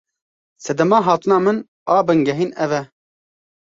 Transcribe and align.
Sedema 0.67 1.01
hatina 1.09 1.37
min 1.47 1.57
a 1.97 1.97
bingehîn 2.07 2.51
ev 2.63 2.71
e. 2.79 2.81